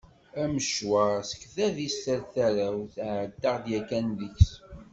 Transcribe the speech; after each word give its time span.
Amecwar 0.41 1.13
seg 1.29 1.41
tadist 1.55 2.03
ar 2.13 2.21
tarrawt, 2.33 2.93
ɛeddaɣ-d 3.21 3.65
yakkan 3.73 4.07
deg-s. 4.19 4.49